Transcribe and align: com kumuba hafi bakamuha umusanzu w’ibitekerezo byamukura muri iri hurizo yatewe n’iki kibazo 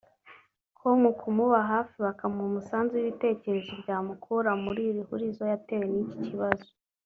com 0.77 1.01
kumuba 1.19 1.59
hafi 1.71 1.95
bakamuha 2.05 2.47
umusanzu 2.49 2.91
w’ibitekerezo 2.95 3.71
byamukura 3.81 4.51
muri 4.63 4.81
iri 4.89 5.01
hurizo 5.07 5.43
yatewe 5.51 5.85
n’iki 5.93 6.17
kibazo 6.27 6.69